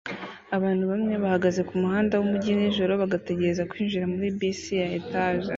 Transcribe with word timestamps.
Abantu 0.55 0.83
bamwe 0.91 1.13
bahagaze 1.23 1.61
kumuhanda 1.69 2.13
wumujyi 2.15 2.51
nijoro 2.59 2.91
bagategereza 3.01 3.67
kwinjira 3.71 4.05
muri 4.13 4.27
bisi 4.37 4.71
ya 4.81 4.87
etage 4.99 5.47